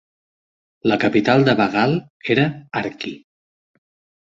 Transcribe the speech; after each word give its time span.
La 0.91 0.97
capital 1.03 1.45
de 1.49 1.55
Baghal 1.61 1.95
era 2.37 2.49
Arki. 2.83 3.15